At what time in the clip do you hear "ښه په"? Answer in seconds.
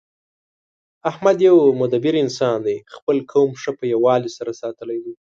3.61-3.83